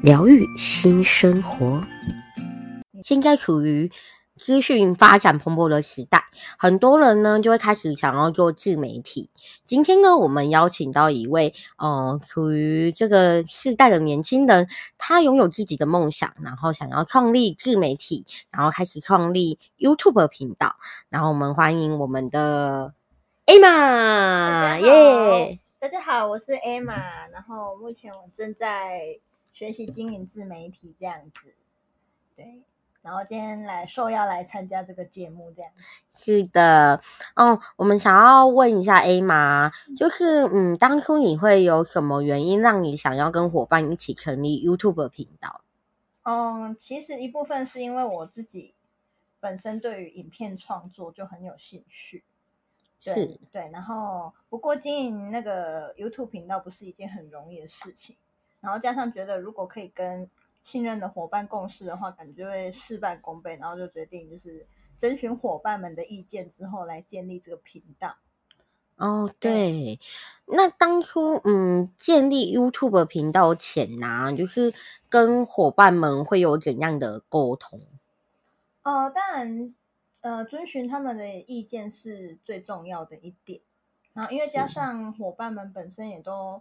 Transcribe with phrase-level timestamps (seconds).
[0.00, 1.82] 疗愈新生活。
[3.02, 3.90] 现在处于
[4.36, 6.24] 资讯发展蓬勃的时代，
[6.56, 9.28] 很多人呢就会开始想要做自媒体。
[9.64, 20.76] 今天呢，我们邀请到一位，呃，处于这个世代的年轻人，他拥有自己的梦想，然后想要创立自媒体，然后开始创立 YouTube 频道。
[21.08, 22.94] 然后我们欢迎我们的
[23.46, 25.58] Emma，耶!
[25.80, 29.18] 大家好，我是 Emma，然后目前我正在
[29.58, 31.52] 学习经营自媒体，这样子，
[32.36, 32.62] 对。
[33.02, 35.72] 然后今天来受邀来参加这个节目，这样
[36.14, 37.02] 是的
[37.34, 37.58] 哦。
[37.74, 45.62] 我们想要问一下 Emma，就是嗯，当初你会有什么原因让你想要跟伙伴一起成立 YouTube 频道？
[46.22, 48.76] 嗯，其实一部分是因为我自己
[49.40, 52.22] 本身对于影片创作就很有兴趣，
[53.02, 53.68] 对是对。
[53.72, 58.16] 然后不过经营那个 YouTube 频道不是一件很容易的事情，
[58.60, 60.28] 然后加上觉得如果可以跟
[60.62, 64.66] 信任的伙伴共事的话，感觉就会事半功倍，然后就决定就是
[64.98, 68.16] 征询伙伴们的意见之后来建立这个频道。
[68.96, 70.00] 哦，对，
[70.46, 74.74] 那当初嗯建立 YouTube 频道前呢、啊，就是
[75.08, 77.80] 跟伙伴们会有怎样的沟通？
[78.82, 79.74] 呃，当然，
[80.20, 83.60] 呃，遵循他们的意见是最重要的一点。
[84.14, 86.60] 然后，因为加上伙伴们本身也都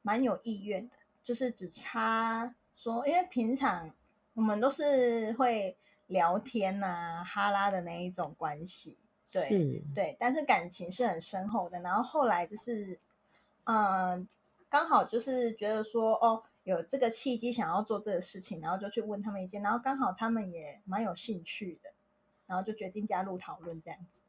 [0.00, 2.54] 蛮有意愿的，就是只差。
[2.76, 3.88] 说，因为平常
[4.34, 8.98] 我们都是会聊天呐、啊、哈拉的那一种关系，
[9.32, 11.80] 对对，但是感情是很深厚的。
[11.80, 12.98] 然后后来就是，
[13.62, 14.26] 嗯、呃，
[14.68, 21.92] 刚好就是觉得说，哦，有这个契机想要做这个事情，然后就去问他们意见，然后刚好他们也蛮有兴趣的，
[22.46, 24.20] 然后就决定加入讨论这样子。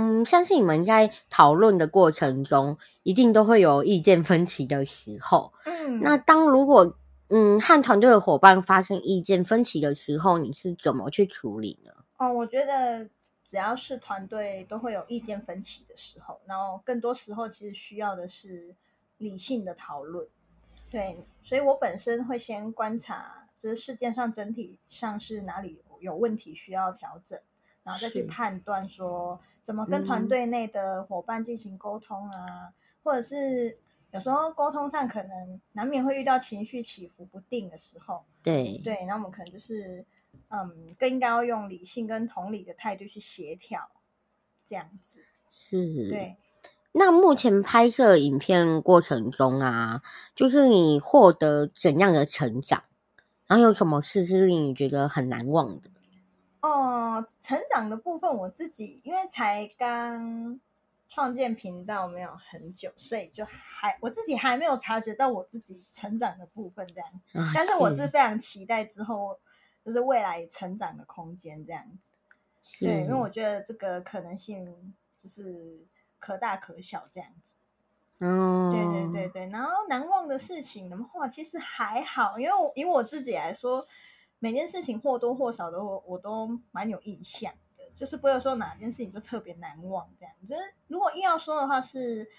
[0.00, 5.52] 嗯，相信你们在讨论的过程中，一定都会有意见分歧的时候。
[5.64, 6.96] 嗯，那当如果
[7.30, 11.90] 嗯，和团队的伙伴发生意见分歧的时候，你是怎么去处理呢？
[12.16, 13.10] 哦，我觉得
[13.44, 18.76] 只要是团队都会有意见分歧的时候，然后更多时候其实需要的是
[19.16, 20.28] 理性的讨论。
[20.88, 27.38] 对，所以我本身会先观察，就是事件上整体上是哪里有问题需要调整，
[27.88, 32.72] 然后再去判断说怎么跟团队内的伙伴进行沟通啊，嗯、
[33.02, 33.78] 或者是。
[34.10, 40.02] 有时候沟通上可能难免会遇到情绪起伏不定的时候，对对，那我们可能就是
[40.48, 43.86] 嗯，更应该要用理性跟同理的态度去协调，
[44.64, 45.20] 这样子
[45.50, 46.08] 是。
[46.08, 46.38] 对，
[46.92, 50.00] 那目前拍摄影片过程中啊，
[50.34, 52.84] 就是你获得怎样的成长？
[53.46, 55.90] 然后有什么事是令你觉得很难忘的？
[56.60, 60.60] 哦，成长的部分我自己因为才刚。
[61.10, 67.38] 创建频道没有很久，所以就还我自己还没有察觉到我自己成长的部分这样子。
[67.38, 69.40] 啊、但是我是非常期待之后
[69.82, 72.12] 就是未来成长的空间这样子。
[72.60, 75.86] 是对，因为我觉得这个可能性就是
[76.18, 77.54] 可大可小这样子。
[78.18, 79.48] 嗯，对对对对。
[79.48, 83.86] 然后难忘的事情的话，其实还好，因为我以我自己来说，
[84.38, 87.58] 每件事情或多或少都我都蛮有印象的。
[87.94, 90.32] 就是不会说哪件事情就特别难忘这样。
[90.48, 92.30] 就是如果硬要说的话是，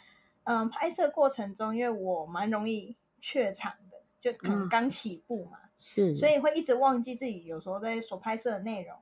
[0.43, 8.97] 嗯，拍摄过程中，因为我蛮容易怯场的，就可能刚起步嘛，嗯、是，所以会一直忘记自己有时候在所拍摄的内容、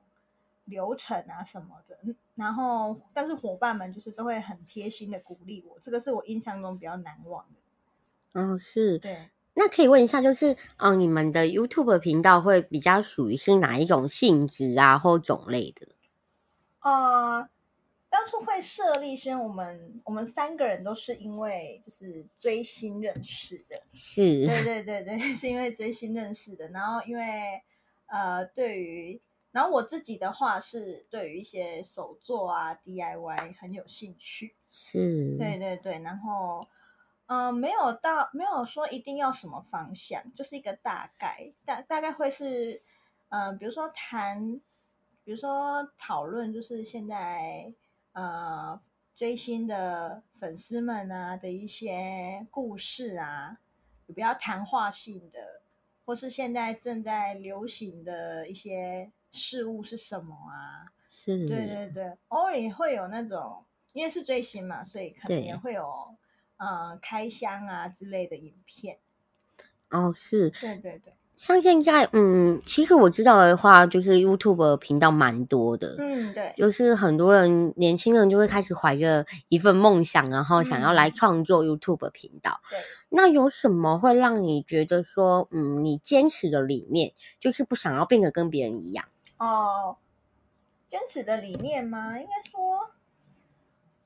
[0.65, 1.99] 流程啊什么的。
[2.33, 7.59] 然后，但是伙伴们就是都会很贴心的鼓励我，这个是我印象中比较难忘的。
[8.33, 8.97] 嗯，是。
[8.97, 9.29] 对。
[9.59, 15.88] 那可以问一下，就是嗯，你们的 YouTube 频道会比较属于是哪一种性质啊，或种类的？
[16.81, 17.50] 呃，
[18.07, 26.69] 当初会设立，是因为我们我们三个人都是因为就是追星认识的，是，对对对对， 是因为追星认识的。
[26.69, 27.59] 然后因为
[28.06, 29.19] 呃，对于，
[29.51, 36.00] 然后我自己的话是对于一些手作啊 DIY 很有兴趣，是，对对对。
[36.04, 36.68] 然后
[37.27, 42.81] 呃，没有到没有说一定要什么方向，就是一个大概，大大概会是
[43.29, 44.59] 嗯、呃，比如说谈。
[45.24, 47.74] 比如说讨论，就是现在
[48.13, 48.79] 呃
[49.13, 53.57] 追星的粉丝们啊的一些故事啊，
[54.06, 55.63] 比较谈话性的
[56.06, 60.94] 或是现在正在流行的一些事物是什么啊？
[61.09, 66.15] 是，对对对，偶尔也会有那种，因为是追星嘛，所以可能也会有
[66.57, 68.98] 呃开箱啊之类的影片。
[69.89, 71.13] 哦，是，对对对。
[71.36, 82.59] 像现在，嗯，其实我知道的话，就是 YouTube 频道蛮多的，嗯，对，就是很多人年轻人就会开始怀着一份梦想，然后想要来创作 YouTube 频道。
[82.71, 89.06] 对，那有什么会让你觉得说，嗯，你坚持的理念就是不想要变得跟别人一样？
[89.38, 89.98] 哦，
[90.88, 92.19] 坚持的理念吗？
[92.19, 92.89] 应该说，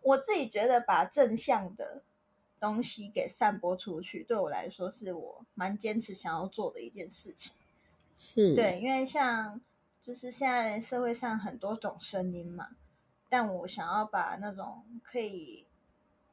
[0.02, 2.04] 我自己觉得把正向的。
[2.62, 7.52] 东西给散播出去，对我来说是我蛮坚持想要做的一件事情。
[8.16, 9.60] 是对，因为像
[10.04, 12.70] 就是现在社会上很多种声音嘛，
[13.28, 15.66] 但我想要把那种可以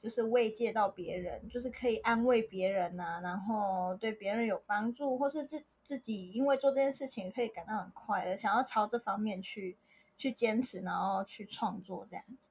[0.02, 9.78] 就是慰藉到别人，就是可以安慰别人呐、啊，然后对别人有帮助，或是自自己因为做这件事情可以感到很快乐，想要朝这方面去
[10.18, 12.50] 去坚持，然后去创作这样子。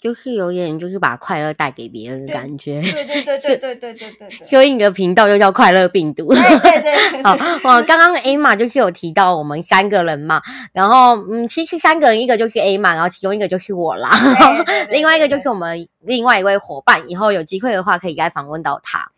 [0.00, 2.80] 就是有点，就是把快乐带给别人的感觉。
[2.80, 4.46] 对对对对对对对对对。
[4.46, 6.32] 所以你的频道就叫快乐病毒。
[6.32, 7.22] 对对对。
[7.22, 7.32] 好，
[7.64, 10.40] 我刚刚 Emma 就是有提到我们三个人嘛，
[10.72, 14.10] 然后嗯，其实三个人，一个就是 Emma，然后其中一个就是我啦，
[14.90, 19.12] 另外一个就是我们另外一位伙伴，以后有机会的话可以再访问到他。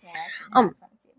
[0.56, 0.69] 嗯，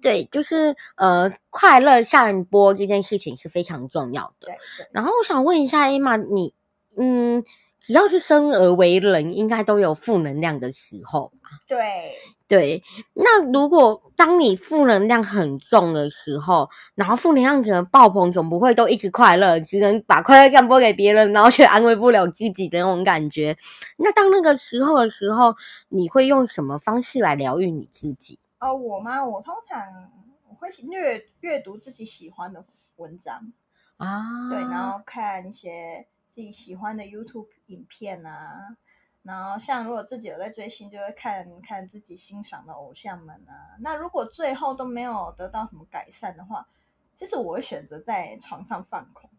[0.01, 4.48] 对，就是呃，快乐散播这件事情是非常重要的。
[4.48, 4.56] 对。
[4.92, 6.54] 然后我想问一下 Emma，你
[6.98, 7.42] 嗯。
[7.83, 11.33] 只要是生而为人，应该都有负能量的时候。
[11.68, 12.15] 对
[12.47, 12.81] 对，
[13.13, 23.57] 那如果当你负能量很重的时候，然后负能量可能爆棚，总不会都一直快乐，只能把快乐散播给别人，然后却安慰不了自己的那种感觉。
[23.97, 25.53] 那当那个时候的时候，
[25.89, 28.39] 你会用什么方式来疗愈你自己？
[28.59, 29.24] 哦，我吗？
[29.25, 30.09] 我通常
[30.47, 32.63] 我会阅阅读自己喜欢的
[32.95, 33.51] 文章
[33.97, 36.07] 啊，对，然后看一些。
[36.33, 38.75] 自己喜欢的 YouTube 影片啊，
[39.21, 43.77] 然后像如果自己有在追星，就会看看自己欣赏的偶像们啊。
[43.81, 46.68] 那如果最后都没有得到什么改善的话，
[47.15, 49.30] 其实我会选择在床上放空，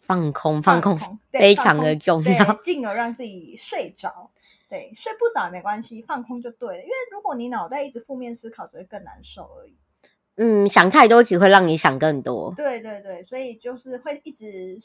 [0.00, 4.30] 放空，放空，放空，非常的重要，进而让自己睡着。
[4.70, 6.82] 对，睡不着也没关系，放空就对了。
[6.82, 9.76] 因为如果你脑袋一直负面思考，只会更难受而已。
[10.36, 12.54] 嗯，想太多只会让你想更多。
[12.56, 14.80] 对对对，所以就是会一直。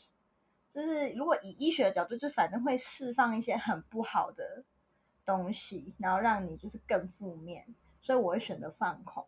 [0.77, 4.63] 就是如果以医学的角度，就反正会释放一些很不好的
[5.25, 7.65] 东西，然后让你就是更负面，
[7.99, 9.25] 所以我会选择放空，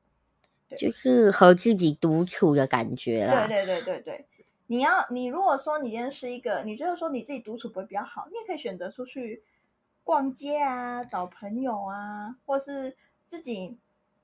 [0.67, 3.47] 对，就是和自己独处的感觉啦。
[3.47, 4.25] 对对对对对，
[4.67, 9.41] 你要你如果说你今天是一个，你觉得说你自己独处不会比较好，你也可以选择出去
[10.03, 12.95] 逛街啊，找朋友啊，或是
[13.25, 13.75] 自己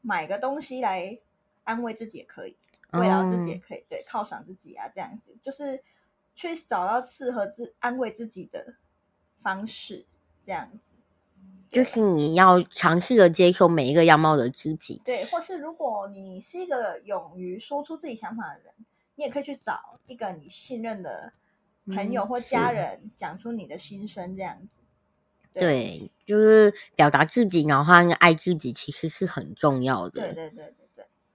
[0.01, 1.17] 买个东西来
[1.63, 2.55] 安慰自己也可以，
[2.91, 5.81] 慰劳自己也可以，嗯、对，犒赏自己啊，这样子就是。
[6.35, 8.75] 去找到适合自安慰自己的
[9.41, 10.05] 方式，
[10.45, 10.95] 这样子，
[11.71, 15.01] 就是你要尝试着接受每一个样貌的自己。
[15.03, 18.73] 对，或是如果你是一个勇于说出自己想法的人，
[19.15, 21.31] 你也可以去找一个你信任的
[21.87, 24.81] 朋友或家人，讲出你的心声，这样子。
[25.53, 30.21] 对，对，就是表达自己，然后爱自己，其实是很重要的。
[30.21, 30.84] 对对对对。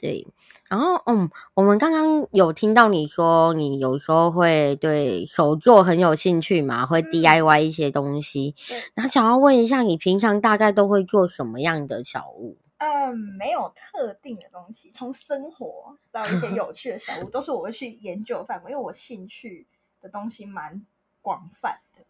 [0.01, 0.27] 对，
[0.71, 8.55] 然后嗯，我们刚刚有听到你说，你有时候会对手作很有兴趣嘛，会 DIY 一些东西。
[8.71, 12.57] 嗯，然后想要问一下，你平常大概都会做什么样的小物？
[12.79, 19.67] 嗯，没有特定的东西，从生活到一些有趣的小物，都是我会去研究范围，因为我兴趣
[20.01, 20.83] 的东西蛮
[21.21, 22.03] 广泛的。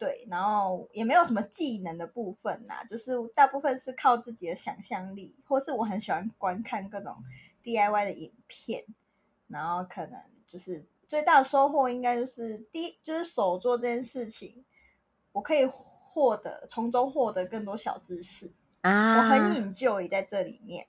[0.00, 7.14] 对，然后也没有什么技能的部分呐，就是大部分是靠自己的想象力，或是我很喜欢观看各种
[7.62, 8.86] DIY 的影片，
[9.46, 14.64] 然后可能就是最大的收获应该就是第一，就是手做这件事情，
[15.32, 20.86] 我可以获得从中获得更多小知识啊，我很 enjoy 在这里面，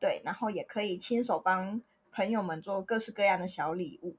[0.00, 1.80] 对，然后也可以亲手帮
[2.10, 4.16] 朋友们做各式各样的小礼物。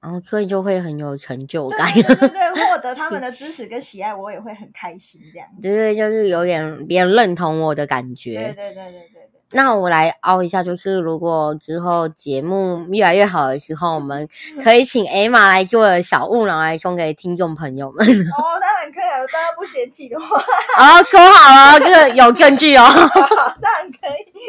[0.00, 5.20] 然后所以就会很有成就感，对对对， 对，获得他们的支持跟喜爱，我也会很开心。
[5.32, 8.34] 这样子，对对，就是有点别人认同我的感觉。
[8.34, 9.30] 对对对对对对。
[9.50, 14.28] 那我来凹一下，就是如果之后节目越来越好的时候，我们
[14.62, 18.06] 可以请 Emma 来做小物，然后来送给听众朋友们。
[18.06, 20.36] 哦，当然可以了，大家不嫌弃的话。
[20.78, 22.84] 哦，说好了，这个有证据哦。
[23.62, 24.44] 当然可以。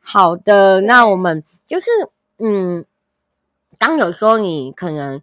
[0.00, 1.86] 好的，那我们就是
[2.38, 2.84] 嗯。
[3.82, 5.20] 当有时候你可能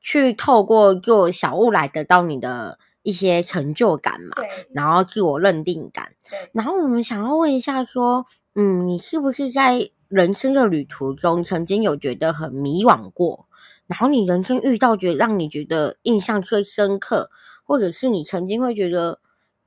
[0.00, 8.24] 去透过做小物来得到你的一些成就感嘛，然后自我认定感，对，然后我们想要问一下说，
[8.54, 13.46] 嗯，你是不是在人生的旅途中，曾经有觉得很迷惘过，
[13.86, 17.30] 然后你人生遇到觉得让你觉得印象最深刻，
[17.62, 19.20] 或者是你曾经会觉得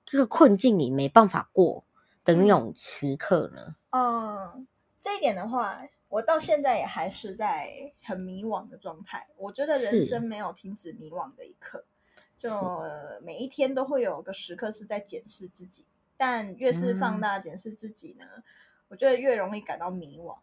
[0.04, 1.84] 这个困境你没办法过
[2.26, 3.76] 的那种时刻呢？
[3.92, 4.66] 嗯，
[5.00, 5.78] 这一点的话，
[6.12, 9.28] 我到现在也还是在很迷惘的状态。
[9.38, 11.86] 我觉得人生没有停止迷惘的一刻，
[12.38, 12.84] 就
[13.22, 15.86] 每一天都会有个时刻是在检视自己，
[16.18, 18.44] 但越是放大检视自己呢，嗯
[18.90, 20.38] 我觉得越容易感到迷惘，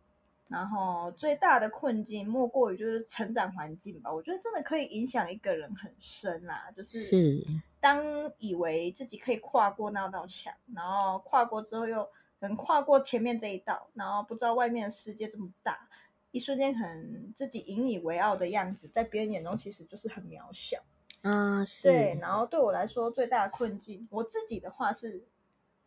[0.48, 4.10] 然后最大的困境莫过于就是成长环境吧。
[4.10, 7.44] 我觉得真的可以影响一个人很深啦，就是
[7.78, 8.02] 当
[8.38, 12.08] 以为自己可以跨过那道墙，然后跨过之后又
[12.40, 15.88] 能跨过前面这一道，然后不知道外面的世界这么大，
[16.30, 20.82] 一瞬间可能自己引以为傲的样子，在别人眼中其实就是很渺小。
[21.22, 21.88] 啊，是。
[21.88, 25.24] 对，然后对我来说最大的困境，我自己的话是。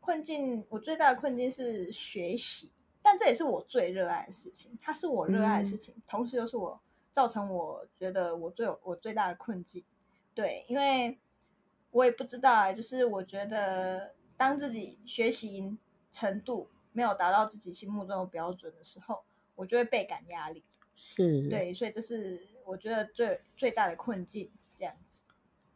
[0.04, 2.72] 困境，我最大的困境是学习，
[3.04, 4.76] 但这也是我最热爱的事情。
[4.82, 6.82] 它是我热爱的事情，嗯、同时又是我
[7.12, 9.86] 造成我觉得我最有我最大的困境。
[10.34, 11.20] 对，因为
[11.92, 15.78] 我也不知道啊，就是我觉得当自己学习
[16.12, 19.24] 程度没有达到自己心目中的标准的时候，
[19.56, 20.64] 我就会倍感压力。
[20.94, 25.24] 是，对，所以这是我觉得最最大的困境，这样子。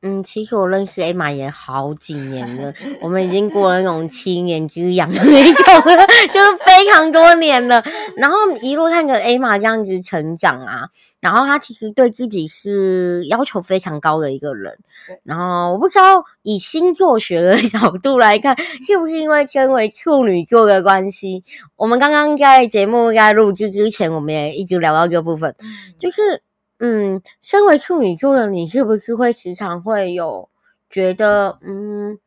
[0.07, 2.71] 嗯，其实我认识 Emma 也好几年了，
[3.01, 7.83] 我们已经过了那种七年之痒的那种了，就是非常多年了。
[8.15, 14.77] 然后一路看着 Emma 这样子成长啊，然后她其实对自己是要求非常高的一个人。
[15.23, 21.41] 然后我不知道以星座学的角度来看，是不是因为身为处女座的关系？
[21.75, 25.55] 我们刚刚在节目在录制之前，我们也一直聊到这个部分，
[25.97, 26.43] 就是。
[26.79, 30.49] 嗯，身为处女座的你，是不是会时常会有
[30.89, 32.19] 觉得嗯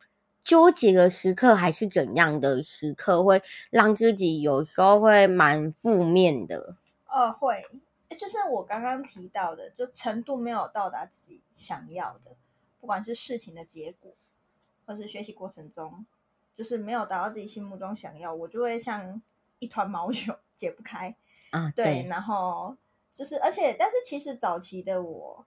[0.43, 6.75] 纠结的时刻，还是怎样的时刻，会让自己有时候会蛮负面的？
[7.05, 7.63] 呃，会，
[8.19, 12.31] 就是我刚刚提到的，就程度没有到达自己想要的，
[12.81, 14.11] 不管是事情的结果，
[14.87, 16.07] 或是学习过程中，
[16.55, 19.21] 就是没有达到自己心目中想要，我就会像
[19.59, 21.15] 一团毛 球解不开
[21.51, 22.75] 啊，对，对，然后。
[23.19, 25.45] 就是，而且，但是其实早期的我，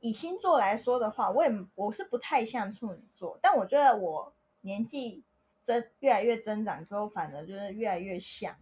[0.00, 5.24] 以星座来说的话，我也我是不太像处女座，但我觉得我年纪
[5.62, 8.54] 增越来越增长之后，反而就是越来越像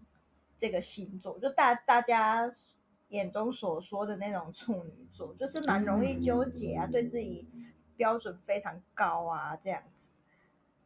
[0.56, 2.48] 这个星座，就大大家
[3.08, 7.48] 眼中所说的那种处女座，就是蛮容易纠结啊，对自己
[7.96, 10.10] 标准非常高啊，这样子。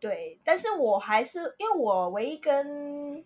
[0.01, 3.23] 对，但是我还是因为我唯一跟。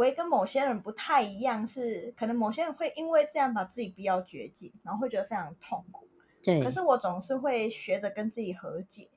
[0.00, 6.08] 我也跟某些人不太一样，是可能某些人会因为这样把自己逼到绝境，然后会觉得非常痛苦。
[6.42, 9.10] 对，可是我总是会学着跟自己和解。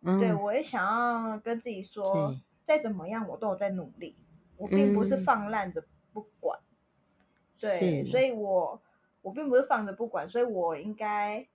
[0.00, 4.16] 嗯，对，我也想要跟自己说，再怎么样我都有在努力，
[4.56, 6.58] 我并不是放烂着不管。
[6.60, 8.80] 嗯，对，所以我
[9.20, 11.46] 我并不是放着不管，所以我应该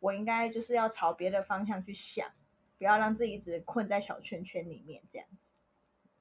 [0.00, 2.28] 我应该就是要朝别的方向去想，
[2.76, 5.52] 不要让自己一直困在小圈圈里面这样子。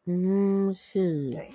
[0.06, 1.32] 嗯，是。
[1.32, 1.52] 对。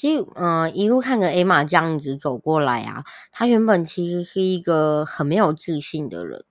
[0.00, 6.42] 其实，嗯、呃，一路看着 Emma 这样子走过来啊，他原本其实是一个很没有自信的人，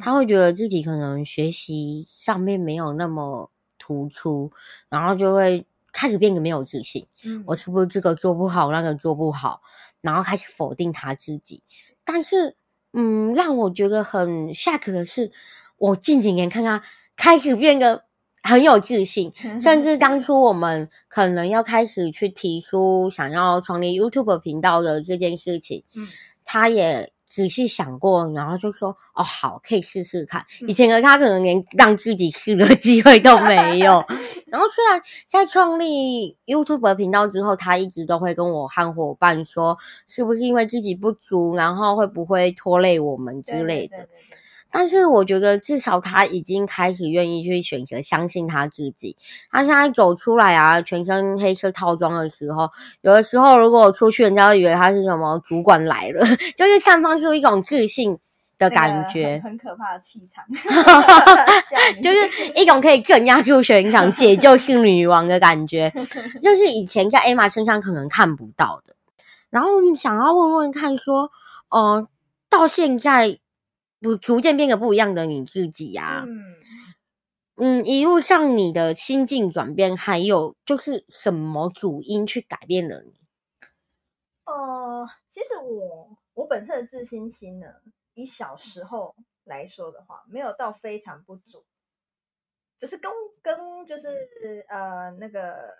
[0.00, 4.50] 他会觉得自己可能学习上面没有那么突出，
[4.88, 7.06] 然后就会开始变得没有自信。
[7.24, 9.62] 嗯，我是不是这个做不好，那个做不好，
[10.00, 11.62] 然后开始否定他自己。
[12.04, 12.56] 但是，
[12.92, 15.30] 嗯，让我觉得很 shock 的是，
[15.78, 16.82] 我近几年看她
[17.14, 18.05] 开始变得。
[18.46, 26.06] 很有自信，甚至当初我们可能要开始去提出想要创立 YouTube 频道的这件事情，嗯，
[26.44, 34.02] 他也仔细想过，然后就说：“哦，好，可以试试看。”以前的他可能连让自己试的机会都没有。
[34.46, 39.76] 然后虽然在创立 YouTube 频道之后，他一直都会跟我和伙伴说，
[40.06, 43.96] 是不是因为自己不足，然后会不会拖累我们之类的。
[43.96, 44.38] 对对对对对。
[44.70, 49.16] 但是我觉得，至少他已经开始愿意去选择相信他自己。
[49.50, 52.68] 他现在走出来啊，全身黑色套装的时候，
[53.00, 58.18] 有的时候如果出去，人家会以为他是什么主管来了， 就是散发出一种自信
[58.58, 60.44] 的感觉，那个、很，很可怕的气场，
[62.02, 65.90] 就是一种可以镇压住全场、解救性女王的感觉，
[66.42, 68.94] 就是以前在 Emma 身上可能看不到的。
[69.48, 71.30] 然后我们想要问问看，说，
[71.70, 72.06] 呃，
[72.50, 73.38] 到现在。
[74.06, 76.24] 不，逐渐变得不一样的你自己呀、啊。
[76.26, 76.56] 嗯
[77.58, 83.14] 嗯，一路上你的心境转变，还有就是什么主因去改变了你？
[84.44, 87.66] 呃，其实我我本身的自信心呢，
[88.12, 91.64] 以小时候来说的话，没有到非常不足，
[92.78, 93.10] 就是跟
[93.40, 94.06] 跟就是
[94.68, 95.74] 呃那个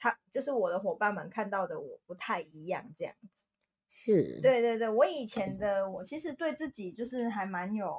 [0.00, 3.46] 他就是我的伙伴们看到的我不太一样，这样子。
[3.94, 7.94] 是，对对对，我以前的我其实对自己就是还蛮有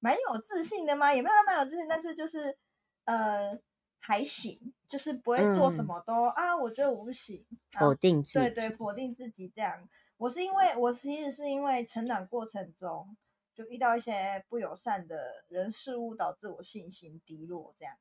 [0.00, 2.58] 蛮有自信的嘛，也没有蛮有自信，但是就是
[3.06, 3.58] 呃
[3.98, 9.88] 还行，就是不会做什么都、嗯、啊，我觉得我不行，否定自己，对对，否定自己这样。
[10.18, 13.16] 我是因为我其实是因为成长过程中
[13.54, 17.94] 就遇到一些不友善的人事物，导致我信心低落这样。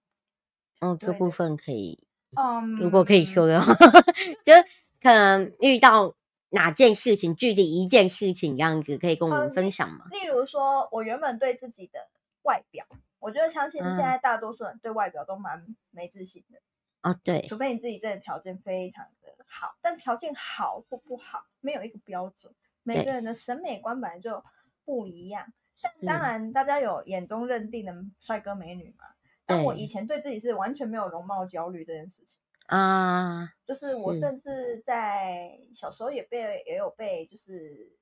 [0.81, 3.73] 哦，这部分可以，嗯，如果可以说的话，
[4.43, 4.53] 就
[5.01, 6.13] 可能遇到。
[6.49, 10.05] 哪件事情，具体一件事情这样子，可以跟我们分享吗？
[10.05, 12.07] 嗯、例如说，我原本对自己的
[12.43, 12.85] 外表，
[13.19, 16.59] 我觉得相信现在大多数人对外表都蛮没自信的。
[17.01, 22.53] 哦、嗯，对，除非你自己真的条件非常的好，但条件好或不好没有一个标准，
[22.83, 24.43] 每个人的审美观本来就
[24.83, 25.53] 不一样。
[25.75, 29.05] 像当然，大家有眼中认定的帅哥美女嘛？
[29.45, 32.39] 但我以前对自己是完全没有容貌焦虑这件事情。
[32.69, 37.97] 啊，uh, 就是我甚至在小时候也被也有被就是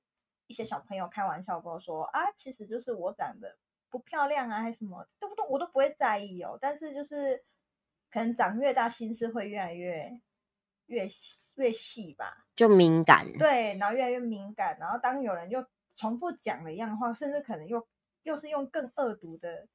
[0.45, 3.57] 一些小朋友开玩笑跟我说啊，其实就是我长得
[3.89, 6.57] 不漂亮啊，还是什么，都不都我都不会在意哦。
[6.59, 7.41] 但是就是
[8.11, 10.19] 可能长越大，心思会越来越
[10.87, 11.07] 越
[11.55, 13.25] 越细吧，就敏感。
[13.37, 14.77] 对，然后越来越敏感。
[14.77, 17.87] 然后当有人又重复讲了一样的话，甚至可能又
[18.23, 19.65] 又是用更恶毒的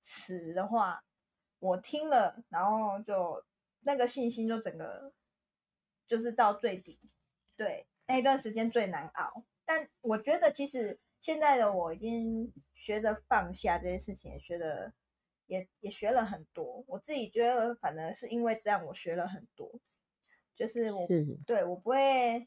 [0.00, 1.02] 词的话，
[1.58, 3.42] 我听了，然后就。
[3.82, 5.12] 那个信心就整个
[6.06, 7.00] 就是到最底，
[7.56, 9.44] 对，那一段时间最难熬。
[9.64, 14.92] 但我觉得其实现在的我已经学着放下这些事情，也学的
[15.46, 16.84] 也也学了很多。
[16.88, 19.80] 我自己觉得，反而是因为这样，我学了很多。
[20.54, 22.46] 就是我是对我不会，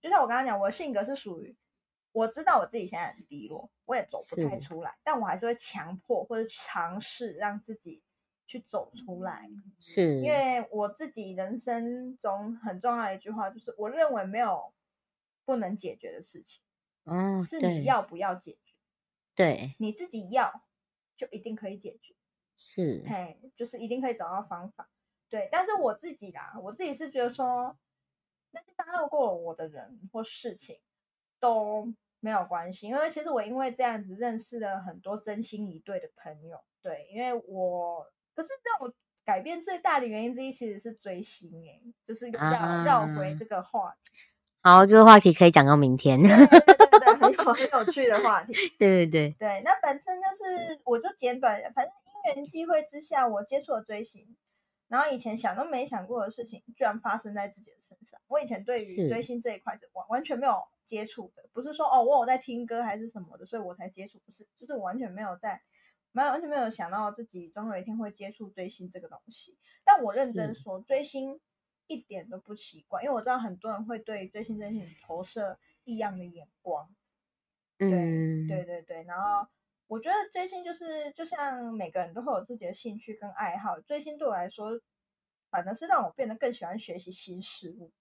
[0.00, 1.56] 就像我刚刚讲，我的性格是属于
[2.12, 8.02] 我知道我自己现在很低落，我也走不太出来，但我还是会强迫或者尝试让自己。
[8.48, 10.22] 去走出来，是。
[10.22, 14.72] 因为我自己人生中很重要的一句话，就是我认为没有
[15.44, 16.62] 不能解决的事情，
[17.04, 18.72] 嗯，是你要不要解决，
[19.34, 20.62] 对，你自己要
[21.14, 22.14] 就一定可以解决，
[22.56, 24.88] 是，嘿，就是一定可以找到方法，
[25.28, 25.50] 对。
[25.52, 27.76] 但是我自己啦，我自己是觉得说，
[28.52, 30.80] 那些打扰过我的人或事情
[31.38, 38.10] 都没有关系，因为其实我因为这样子认识了很多真心一对的朋友，对，因为我。
[38.38, 43.96] 可是让我改变最大的原因之一，其实是追星哎，就是要绕回这个话
[44.62, 46.22] 好，这个话题可以讲到明天。
[46.22, 48.52] 对对对对，很有很有趣的话题。
[48.78, 51.92] 对对对对，那本身就是，我就简短，反正
[52.36, 54.36] 因缘际会之下，我接触了追星，
[54.86, 58.20] 然后以前想都没想过的事情，居然发生在自己的身上。
[58.28, 65.60] 我以前对于追星这一块是完完全没有接触的，不是说哦，我有在听歌还是什么的，所以我才接触，不是，就是我完全没有在。
[66.12, 69.56] 没有，完全没有想到自己总有一天会接触追星这个东西。
[69.84, 71.38] 但我认真说，追星
[71.86, 76.88] 一点都不奇怪，因为我知道很多人会对追星这件事情投射异样的眼光。
[77.78, 79.04] 对，嗯，对对对。
[79.04, 79.46] 然后
[79.86, 83.78] 我觉得追星就是，就像每个人都会有自己的兴趣跟爱好。
[83.80, 84.80] 追星对我来说，
[85.50, 87.92] 反而是让我变得更喜欢学习新事物。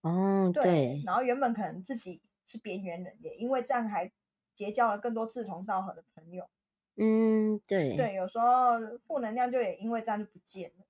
[0.00, 0.62] 哦，对。
[0.62, 4.10] 对，然后原本可能自己是边缘人，也因为这样还
[4.54, 6.50] 结交了更多志同道合的朋友。
[6.96, 7.96] 嗯，对。
[7.96, 10.84] 对，有时候负能量就也因为这样就不见了。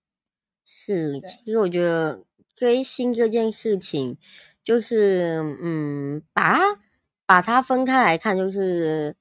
[0.64, 4.16] 是，其实我觉得追星这件事情，
[4.64, 6.80] 就是嗯，把它
[7.26, 9.16] 把它分开来看，就是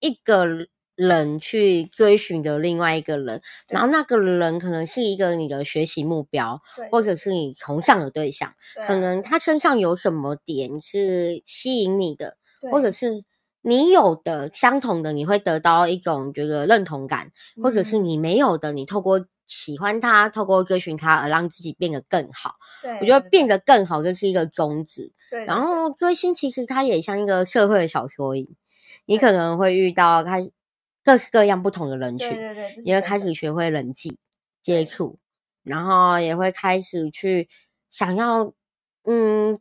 [0.00, 0.46] 一个
[0.94, 8.54] 人去追寻的另外一个人，然后那个人可能是一个你的学习目标，或者是你崇尚的对象，
[8.86, 12.36] 可能他身上有什么点是吸引你的，
[12.70, 13.24] 或者是。
[13.68, 22.54] 你有的相同的，你会得到一种觉得认同感，嗯、或者是你没有的，你透过喜欢他，透过追寻他而让自己变得更好。
[22.80, 25.12] 对，我觉得变得更好就是一个宗旨。
[25.32, 28.48] 对，然后追星其实它也像一个社会的小缩影，
[29.04, 30.48] 你可能会遇到开
[31.02, 34.20] 各式各样不同的人群，对对对，你会开始学会人际
[34.62, 35.18] 接触，
[35.64, 37.48] 然后也会开始去
[37.90, 38.52] 想要
[39.02, 39.58] 嗯。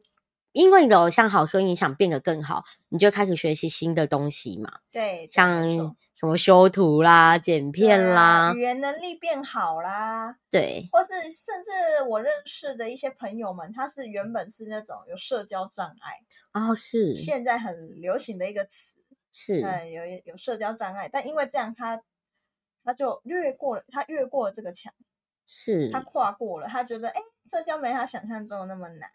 [0.55, 4.79] 因为你的偶像好，所以你想变得更好，你就开始学习新的东西嘛。
[4.89, 5.61] 对，像
[6.13, 10.37] 什么修图啦、剪片啦，语言能力变好啦。
[10.49, 11.69] 对，或是甚至
[12.07, 16.21] 我认识的一些朋友们，他是原本是那种有社交障碍
[16.53, 18.95] 哦，是现在很流行的一个词，
[19.33, 22.03] 是嗯，有有社交障碍，但因为这样他，他
[22.85, 24.93] 他就越过了，他越过了这个墙，
[25.45, 27.19] 是他跨过了，他觉得哎，
[27.51, 29.09] 社交没他想象中的那么难。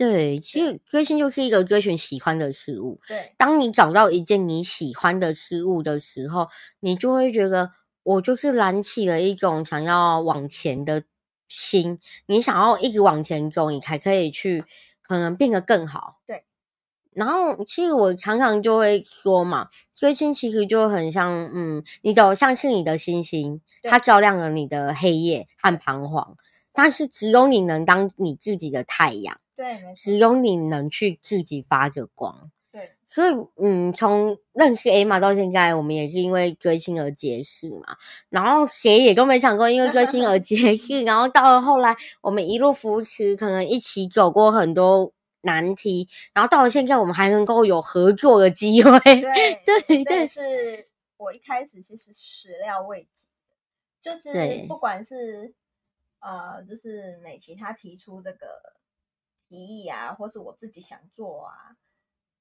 [0.00, 2.98] 对，其实追星就是一个追寻喜欢的事物。
[3.06, 6.48] 对，当你找到一件你喜欢的事物的时候，
[6.80, 11.02] 你就会觉得我就是燃起了一种想要往前的
[11.48, 14.64] 心，你想要一直往前走，你才可以去
[15.02, 16.22] 可能变得更好。
[16.26, 16.44] 对。
[17.12, 26.38] 然后，其实我常常就会说嘛，追星其实就很像，嗯，你的偶像是你的星星，它照亮了你的黑夜和彷徨。
[26.72, 32.50] 但是，只有你能当你自己的太阳，对，只有你能去自己发着光。
[32.72, 37.96] 对，所以，嗯，从认识 Emma 到现在，我们也是因为追星而结识嘛。
[38.30, 41.02] 然后，谁也都没想过因为追星而 结识。
[41.02, 45.12] 然后，到了后来，我们一路扶持，可能一起走过很多。
[45.42, 48.98] 难题，然后到了现在，我们还能够有合作的机会。
[49.00, 55.54] 对 对，这是我一开始其实始料未及的，就是不管是
[56.18, 58.48] 呃，就是美琪她提出这个
[59.50, 61.76] 提议啊，或是我自己想做啊，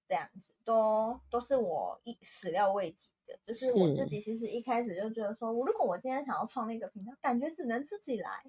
[0.07, 3.39] 这样子都都是我一始料未及的。
[3.43, 8.43] 就是我自己其实一开始就觉得说，我如果我今天想要创立一个频道，感觉只能自己来。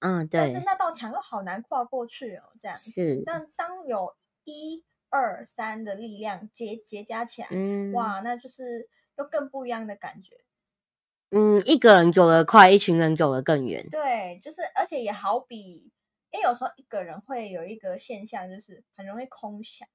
[0.00, 0.40] 嗯，对。
[0.40, 3.22] 但是那道墙又好难跨过去哦，这样子。
[3.24, 10.42] 但当有一二三的力量结结加起来，嗯，哇，那就是又更不一样的感觉。
[11.30, 13.88] 嗯，一个人走得快，一群人走得更远。
[13.88, 15.92] 对，就是，而且也好比，
[16.30, 19.88] 因为有时候一个人会有一个现象，就是很容易空想。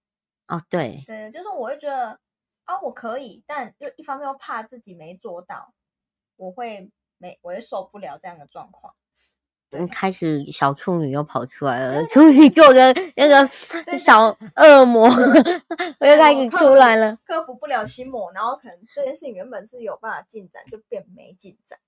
[0.47, 1.03] 哦，对。
[1.07, 2.19] 对，就是我会觉得
[2.65, 5.73] 啊，我可以，但又一方面又怕自己没做到，
[6.35, 8.93] 我会没，我会受不了这样的状况。
[9.71, 21.79] 嗯，开始小处女又跑出来了，处女座的那个小恶魔我 又开始出来了，克服不了心魔，然后可能这件事情原本是有办法进展，就变没进展。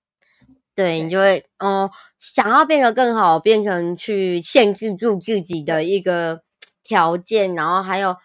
[0.77, 6.43] 对，你就会嗯，想要变得更好，变成去限制住自己的一个
[6.83, 8.15] 条件，然后还有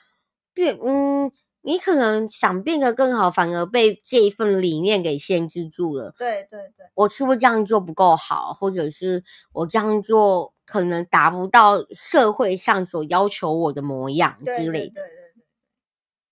[0.52, 1.32] 变嗯。
[1.64, 6.12] 你可能想变得更好，反而被这一份理念给限制住了。
[6.18, 14.66] 对对对，我是不是这样做不够好，或者是我这样做可能达不到社会上所要求我的模样之类的。
[14.72, 15.44] 对对对对对，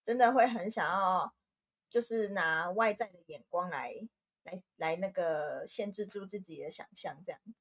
[0.05, 1.33] 真的会很想要，
[1.89, 3.95] 就是拿外在的眼光来
[4.45, 7.53] 来来那个限制住自己的想象，这样子。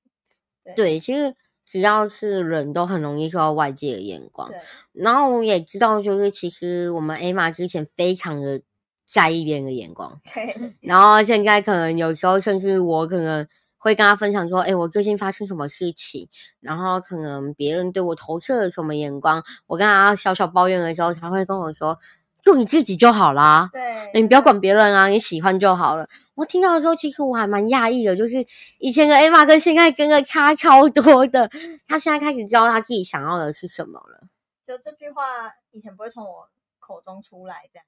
[0.64, 1.36] 对，对，其实。
[1.66, 4.50] 只要是人都很容易受到外界的眼光，
[4.92, 8.64] 然后我也知道，就是其实我们 Emma 之前非常的
[9.06, 16.28] 在意别人的眼光，对，然后现在可能有时候甚至我可能会跟他分享说，哎，我最近发生什么事情，
[16.60, 22.00] 然后可能别人对我投射了什么眼光，我跟他小小抱怨的时候，他会跟我说。
[22.42, 26.08] 做你自己就好啦，对，你不要管别人啊，你喜欢就好了。
[26.36, 28.46] 我听到的时候，其实我还蛮讶异的，就是
[28.78, 31.50] 以前的 Emma 跟现在跟的差超多的。
[31.86, 34.28] 他现在开始知道他自己想要的是什么了。
[34.66, 36.48] 就这句话以前不会从我
[36.80, 37.86] 口中出来这样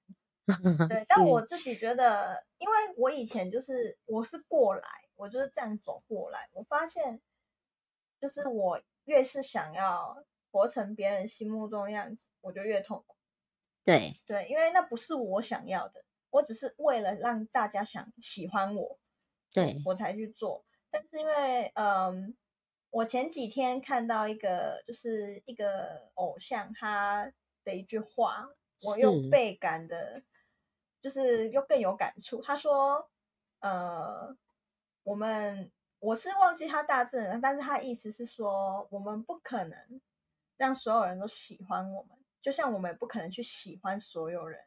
[0.78, 1.06] 子， 对。
[1.08, 4.84] 但我自己觉得，因为我以前就是我是过来，
[5.16, 6.50] 我就是这样走过来。
[6.54, 7.22] 我发现，
[8.20, 10.18] 就是我越是想要
[10.52, 13.16] 活成别人心目中的样子，我就越痛苦。
[13.84, 19.00] 对对，因为那不是我想要的，我只是为了让大家想喜欢我，
[19.54, 20.64] 对，我才去做。
[20.92, 22.36] 但是因为，嗯，
[22.90, 27.32] 我前几天看到一个，就是一个偶像他
[27.64, 28.50] 的一句话，
[28.84, 30.22] 我又倍感的，
[31.02, 32.42] 就是又更有感触。
[32.42, 33.10] 他说，
[33.62, 34.36] 呃，
[35.04, 40.02] 我们我是忘记他大致了，但是他意思是说，我们不可能
[40.58, 42.21] 让所有人都喜欢我们。
[42.42, 44.60] 就像我们也不可能去喜欢所有人，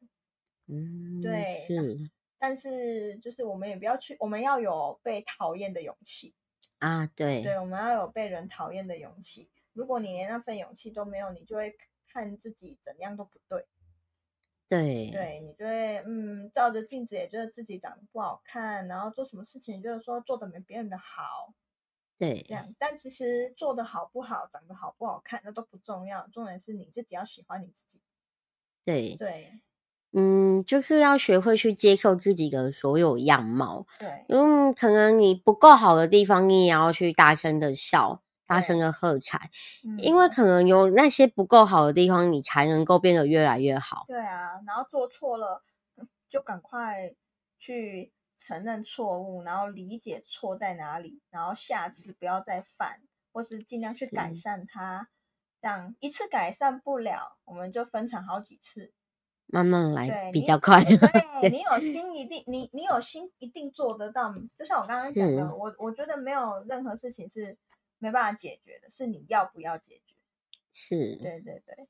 [0.66, 6.34] 嗯，对，是，但是就是我们也不要去，我们要有被讨厌的勇气
[6.78, 9.50] 啊，对，对，我们要有被人讨厌的勇气。
[9.72, 13.66] 如果你连那份勇气都没有，你就会看自己怎样都不对，
[14.68, 21.52] 对，对，你就会嗯，照着镜子也觉得自己长得不好看，然后做什么事情就是说做的没别人的好。
[22.18, 28.00] 对，这样，但其实做的好不好，长得好不好看，那都不重要，重点是你自己要喜欢你自己。
[28.85, 29.61] 对对，
[30.12, 33.87] 嗯，就是要学会去接受自己的所有样貌。
[33.98, 39.50] 对，嗯，可能你不够好的地方，你也要去大声的笑，大声的喝彩，
[39.98, 44.05] 因为可能有那些不够好的地方，你才能够变得越来越好。
[44.07, 45.64] 对啊，然后做错了，
[46.29, 47.14] 就赶快
[47.59, 48.13] 去。
[48.44, 53.00] 承认错误，然后理解错在哪里，然后下次不要再犯，
[53.33, 55.09] 或是尽量去改善它。
[55.62, 58.92] 这样一次改善不了，我们就分成好几次，
[59.46, 60.85] 慢慢来比较快。
[60.85, 60.98] 对，
[61.40, 64.35] 对你有心一定，你你有心一定做得到。
[64.59, 67.57] 就像我刚刚讲的，我我觉得没有任何事情是
[67.96, 70.14] 没办法解决的，是你要不要解决。
[70.70, 71.88] 是，对对对。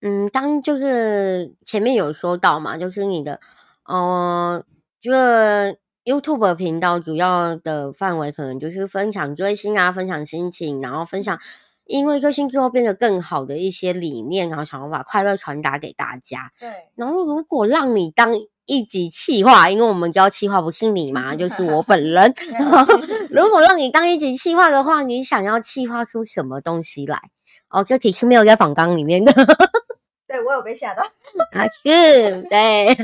[0.00, 3.38] 嗯，当就是前面有说到嘛，就是你的，
[3.84, 4.64] 呃。
[5.00, 11.38] 这个 YouTube 频道主要的范围可能就是分享追星啊，分享心情，然后分享
[11.84, 16.50] 因为追星之后变得更好的一些理念，然后想要把快乐传达给大家。
[16.58, 16.68] 对。
[16.94, 18.34] 然后如果让你当
[18.66, 22.34] 一集企划，因为我们知道企划不是你嘛， 就是我本人。
[23.30, 27.20] 如果让你当一集企划的话，你想要企划出什么东西来？
[27.68, 29.32] 哦，这题是没有在访纲里面的。
[30.26, 31.04] 对，我有被吓到。
[31.52, 32.96] 啊，是，对。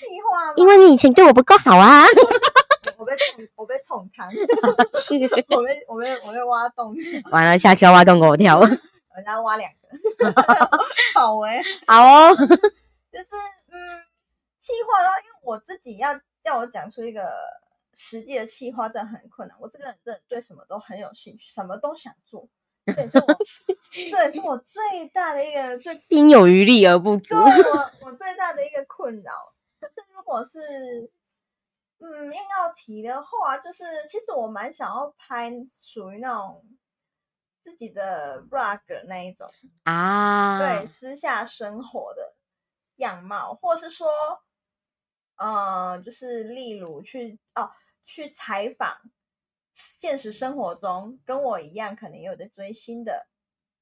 [0.00, 2.04] 气话，因为你以前对我不够好啊！
[2.96, 4.28] 我被宠，我被冲汤，
[5.50, 6.94] 我被我被我被挖洞，
[7.30, 10.32] 完了，下次要挖洞给我跳，人家挖两个，
[11.14, 13.34] 好哎、欸、好哦，就是
[13.70, 14.02] 嗯，
[14.58, 17.30] 气话的话，因为我自己要叫我讲出一个
[17.94, 19.56] 实际的气话，真的很困难。
[19.60, 22.48] 我这个人真的对什么都很有兴趣，什么都想做，
[22.86, 23.34] 这也是我，
[23.92, 29.52] 这是我最大的一个最心有余力而不足，我我最大的一个困扰。
[29.80, 31.10] 但是如果是，
[31.98, 36.64] 嗯，硬要提的话，就是其实我蛮想要拍属于那种
[37.62, 39.50] 自己的 vlog 那一种
[39.84, 42.36] 啊，对，私下生活的
[42.96, 44.08] 样貌，或是说，
[45.36, 47.70] 呃，就是例如去哦，
[48.04, 49.00] 去采访
[49.72, 53.28] 现实生活中跟我一样可能也有在追星的，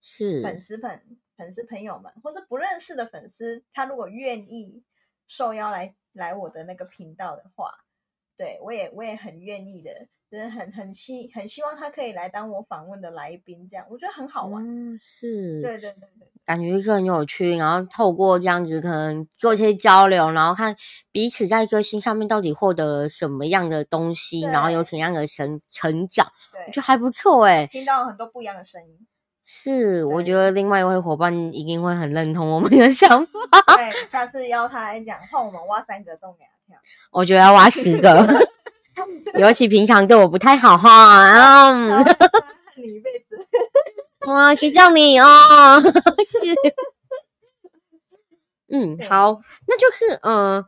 [0.00, 4.84] 是粉丝粉粉丝朋友们，或是不认识的粉丝，他如果愿意。
[5.28, 7.72] 受邀来来我的那个频道的话，
[8.36, 9.90] 对我也我也很愿意的，
[10.28, 14.64] 就是很很希很希望他可以来当我访问的来宾，这样我觉得很好玩。
[14.64, 17.56] 嗯，是，对对对对，感觉是很有趣。
[17.56, 20.74] 然后透过这样子，可能做一些交流，然后看
[21.12, 27.66] 彼此在追星上面到底获得了什么样的东西，然后有怎样的成成长，对，我觉得还不错哎。
[27.66, 29.06] 听到很多不一样的声音。
[29.50, 33.40] 是，我觉得另外一位伙伴一定会很认同我们的想法。
[33.78, 36.78] 对，下次邀他来讲，换我们挖三个洞给他跳。
[37.10, 38.46] 我觉得要挖十个，
[39.40, 41.70] 尤其平常对我不太好哈。
[41.70, 42.14] 嗯，恨
[42.76, 43.38] 你一辈子。
[44.26, 45.80] 哇，谁叫你哦？
[46.28, 46.38] 是。
[48.70, 50.56] 嗯，好，那就是嗯。
[50.56, 50.66] 呃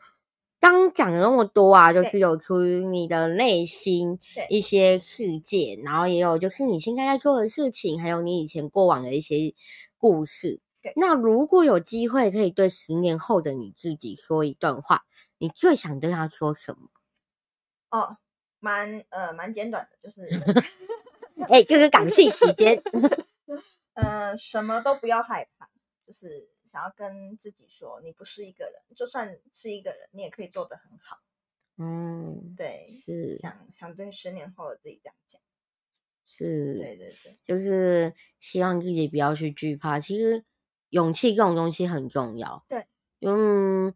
[0.61, 4.19] 刚讲了那么多啊，就是有出于你的内心
[4.51, 9.55] 一些世界，然后也有就是你现在在做的事情，还有你以前过往的一些
[9.97, 10.61] 故事。
[10.97, 15.05] 那如果有机会可以对十年后的你自己说一段话，
[15.39, 16.89] 你最想对他说什么？
[17.91, 18.19] 哦，
[18.59, 20.29] 蛮呃蛮简短的，就是
[21.49, 22.83] 哎、欸，就是感性时间。
[23.95, 25.69] 呃，什么都不要害怕，
[26.07, 26.49] 就是。
[26.73, 31.19] 想要跟自己说，你不是一个人，就算是一个人，你也可以做得很好。
[31.79, 35.41] 嗯，对，是想想对十年后的自己这样讲。
[36.25, 39.99] 是，对对对，就是希望自己不要去惧怕。
[39.99, 40.45] 其实
[40.91, 42.65] 勇气这种东西很重要。
[42.69, 42.87] 对，
[43.21, 43.93] 嗯，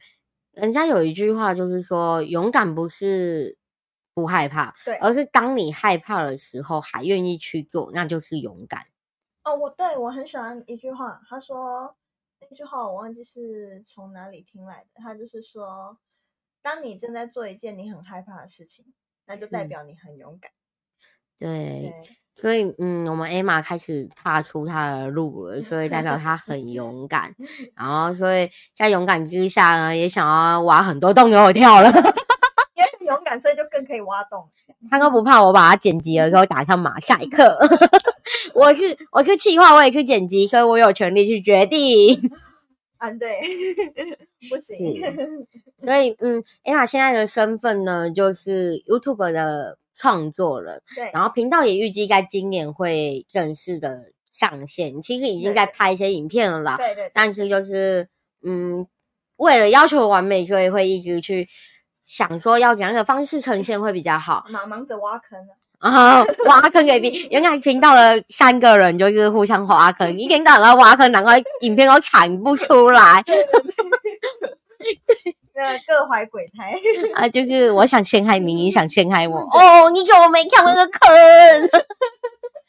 [0.52, 3.58] 人家有一句话就是说，勇敢不是
[4.14, 8.86] 不害怕，对，而是当你害怕的时候还愿意去做，那就是勇敢。
[9.44, 11.94] 哦，我对我很喜欢一句话，他说。
[12.50, 15.96] 那句话我忘记是从哪里听来的，他就是说，
[16.62, 18.84] 当你正在做一件你很害怕的事情，
[19.26, 20.50] 那就代表你很勇敢。
[21.38, 21.92] 对，对，
[22.34, 27.34] 所以嗯，我们 Emma 开始踏出她的路了，所以代表她很勇敢。
[27.74, 31.90] 然后，所以在勇敢之下呢，也想要挖很多洞给我跳了。
[32.74, 34.48] 因为勇敢，所以就更可以挖洞。
[34.90, 37.58] 他都不怕我把它剪辑了之后打上马赛克。
[38.54, 42.30] 我是我是企划，我也是剪辑，所以我有权利去决定。
[42.98, 43.38] 啊，对，
[44.48, 45.02] 不行。
[45.82, 50.82] 所以，嗯，Emma 现在的身份呢，就是 YouTube 的创作人。
[50.96, 55.02] 对，然后频道也预计在今年会正式的上线。
[55.02, 56.76] 其实已经在拍一些影片了啦。
[56.78, 57.10] 对对，对。
[57.12, 58.08] 但是就是，
[58.42, 58.86] 嗯，
[59.36, 61.46] 为了要求完美，所以会一直去
[62.04, 64.46] 想说要怎样的方式呈现会比较好。
[64.48, 65.38] 忙忙着挖坑
[65.78, 73.22] 啊，挖坑给别原来频道的三个人就是互相挖坑，一天到晚挖坑，难怪影片都产不出来。
[73.22, 73.34] 对，
[75.86, 76.74] 各怀鬼胎
[77.14, 79.38] 啊，就是我想陷害你，你想陷害我。
[79.38, 81.10] 哦，你怎么没跳那个坑？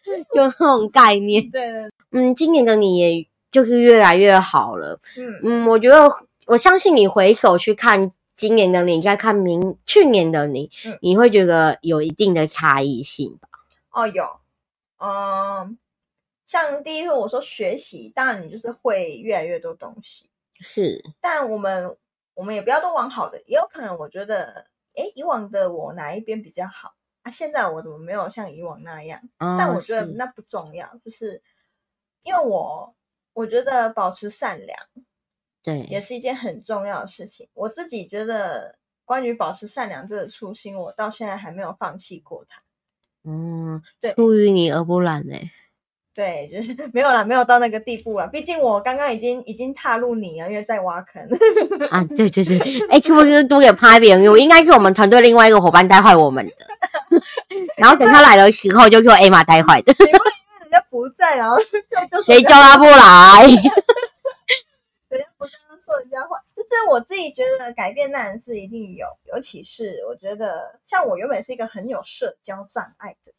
[0.34, 1.50] 就那种概念。
[1.50, 1.64] 对，
[2.12, 5.00] 嗯，今年的你也就是越来越好了。
[5.18, 6.12] 嗯嗯，我觉得
[6.48, 8.12] 我相信你回首去看。
[8.36, 13.48] 今年的你再看明去年的你，嗯，你会觉得有一定的差异性吧？
[13.92, 14.42] 哦，有，
[14.98, 15.78] 嗯，
[16.44, 21.02] 像第一个我说学习，当然你就是会越来越多东西，是。
[21.22, 21.96] 但我们
[22.34, 26.94] 我们也不要都往好的，也有可能我觉得，哎，以往的我哪一边比较好
[27.24, 27.32] 啊？
[27.32, 29.22] 现在我怎么没有像以往那样？
[29.40, 31.42] 哦，但我觉得那不重要，就是
[32.24, 32.94] 因为我
[33.32, 34.78] 我觉得保持善良。
[35.66, 37.48] 对，也是一件很重要的事情。
[37.56, 42.62] 我自己觉得，关于保持善良这个初心，我到现在还没有放弃过它。
[43.24, 43.82] 嗯，
[44.16, 45.36] 出于你而不染呢？
[46.14, 48.28] 对，就是 没有啦，没有到那个地步了。
[48.28, 51.22] 毕竟我刚刚已经已经踏入你了，因为在挖坑
[51.90, 52.04] 啊。
[52.16, 54.32] 对对对， 哎，是不是都给拍别人？
[54.32, 56.54] 我应该是我们团队另外一个伙伴带坏我们的。
[57.78, 59.92] 然后等他来的时候，就说 Emma 带坏的。
[59.98, 60.20] 因为
[60.62, 63.48] 人家不在，然后就就谁叫他不来？
[65.86, 66.30] 说人家坏。
[66.56, 73.36] 就是我自己觉得改变当然是一定有，尤其是我觉得像我原本是一个很有社交障碍的人。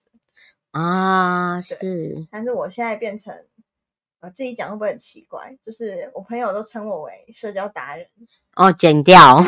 [0.71, 3.35] 啊，是，但是我现在变成，
[4.21, 5.57] 我自己讲会不会很奇怪？
[5.65, 8.07] 就是我朋友都称我为社交达人
[8.55, 9.43] 哦，剪掉，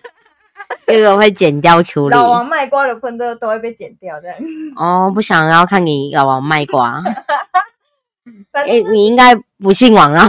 [0.86, 2.14] 这个会剪掉处理。
[2.14, 4.34] 老王卖瓜的分都都会被剪掉的。
[4.76, 7.02] 哦，不想要看你老王卖瓜。
[8.52, 10.26] 哎、欸、你应该不姓王啊。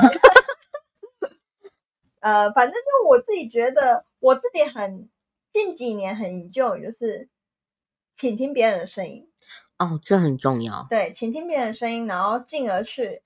[2.27, 5.07] 呃，反正就我自己觉得，我自己很
[5.53, 7.29] 近几年很 enjoy，就是
[8.17, 9.31] 倾听别人的声音。
[9.77, 10.85] 哦，这很重要。
[10.89, 13.21] 对，倾听别人的声音，然后进而去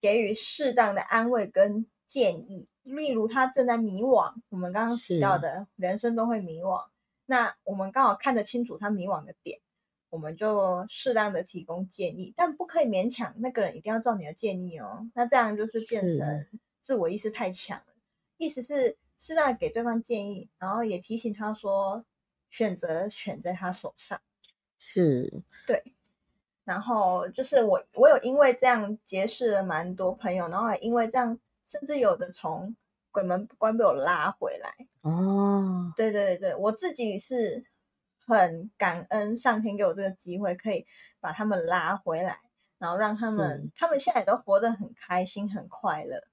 [0.00, 2.66] 给予适当的安慰跟建议。
[2.82, 6.86] 例如，他正在迷惘，我们刚刚提到的人生都会迷惘。
[7.26, 9.60] 那我们刚好看得清楚他迷惘的点，
[10.10, 15.06] 我们就适当的提供建议，但不可以勉强那个人一定要照你的建议哦。
[15.14, 16.46] 那这样就是变成
[16.80, 17.91] 自我意识太强了。
[18.42, 22.04] 意思是适当给对方建议，然后也提醒他说，
[22.50, 24.20] 选择权在他手上。
[24.76, 25.94] 是，对，
[26.64, 32.74] 然后就是我，我有因为这样结识了蛮多朋友，然后也因为这样，甚至有的从
[33.12, 34.74] 鬼门关被我拉回来。
[35.02, 37.64] 哦，对对对，我自己是
[38.26, 40.84] 很感恩上天给我这个机会，可以
[41.20, 42.40] 把他们拉回来，
[42.78, 46.24] 然后让他们，他们现在都活得很开心、很快乐。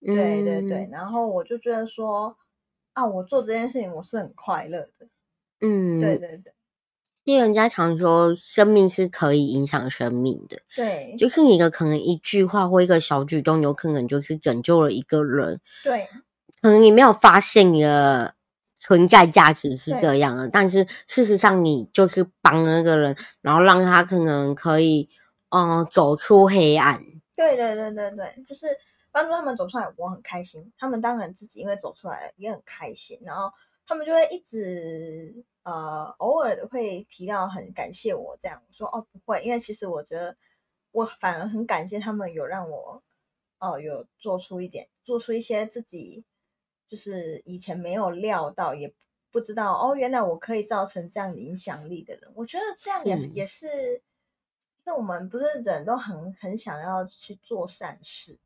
[0.00, 2.36] 对对对，然后我就觉得说，
[2.92, 5.08] 啊，我做这件事情我是很快乐的。
[5.60, 6.38] 嗯，对对。
[6.38, 6.52] 对。
[7.24, 16.08] 因为人家常说，生命是可以影响生命的，对，就是你的可能一句话或一个小举动，有可能就是拯救了一个人，对，
[16.62, 18.34] 可能你没有发现你的
[18.78, 25.08] 存在价值是这样的，但是事实上你就是帮那个人，然后让他可能可以，
[25.50, 27.04] 嗯、呃，走出黑暗。
[27.36, 28.66] 对对对对对，就是
[29.12, 30.72] 帮助他们走出来，我很开心。
[30.76, 33.52] 他们当然自己因为走出来也很开心，然后
[33.86, 35.44] 他们就会一直。
[35.62, 40.34] 呃，偶尔会提到很感谢我这样说哦，不会，因为其实我觉得
[40.90, 43.02] 我反而很感谢他们有让我
[43.58, 46.24] 哦、呃、有做出一点，做出一些自己
[46.88, 48.92] 就是以前没有料到，也
[49.30, 52.32] 不知道哦，原来我可以造成这样的影响力的人。
[52.34, 54.02] 我觉得这样也是也是，
[54.84, 58.38] 那我们不是人都很很想要去做善事，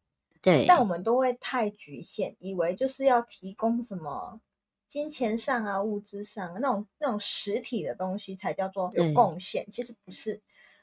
[0.44, 4.40] 对，但我们都会太局限，以为就是要提供什么。
[4.86, 9.66] 金钱上啊，物质上那种那种实体的东西才叫做有贡献。
[9.68, 10.40] 其实不是，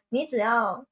[0.10, 0.86] 你只要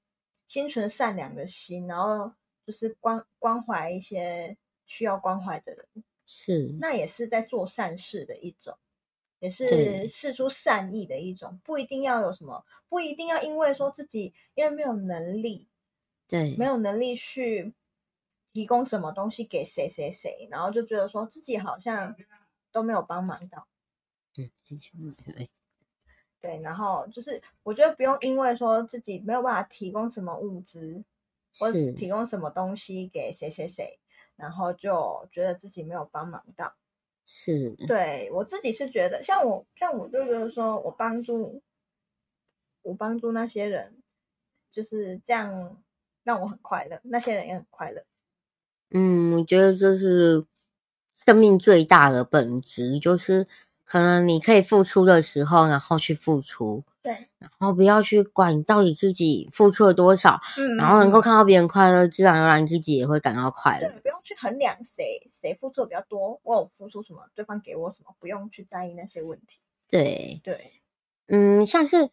[0.47, 2.32] 心存善良的心，然后
[2.65, 4.55] 就是关关怀一些
[4.86, 5.86] 需要关怀的人，
[6.25, 8.77] 是那也是在做善事的一种，
[9.39, 11.60] 也是示出善意的一种。
[11.65, 15.67] 不一定要有什么，不一定要因为说自己因为没有能力，
[16.29, 17.73] 对，没有能力去
[18.53, 22.15] 提供什么东西给谁谁谁，然后就觉得说自己好像。
[22.71, 23.67] 都没有帮忙到，
[24.35, 25.15] 嗯，
[26.39, 31.03] 对，然后就是我觉得不用因为说自己没有办法提供什么物资，
[31.57, 33.99] 或者提供什么东西给谁谁谁，
[34.35, 36.75] 然后就觉得自己没有帮忙到。
[37.25, 41.63] 是，对，我自己是觉得，像我像我就觉得说我帮助
[42.83, 44.03] 我帮助那些人，
[44.69, 45.83] 就是这样
[46.21, 48.05] 让我很快乐，那些人也很快乐。
[48.91, 50.45] 嗯，我觉得这是。
[51.25, 53.45] 生命最大的本质就是，
[53.84, 63.89] 可能你可以付出的时候，然后去付出，对，然后不要去管你到底自己付出了多少，嗯，然后能够看到别人快乐，自然而然自己也会感到快乐。
[63.89, 69.59] 对，不用去衡量谁谁付出的比较多，我有付出什么，对方给我什么，不用去在意那些问题。
[69.89, 70.72] 对对，
[71.28, 72.09] 嗯，像是。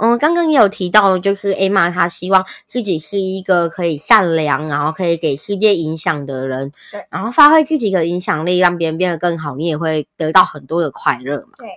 [0.00, 11.52] 嗯，刚刚也有提到，就是 Emma 她希望自己是一个可以善良，然后可以给世界影响的人，对，然后发挥自己的影响力，让别人变得更好，你也会得到很多的快乐嘛。
[11.58, 11.68] 对，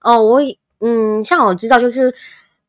[0.00, 0.40] 哦，我
[0.80, 2.14] 嗯，像我知道，就是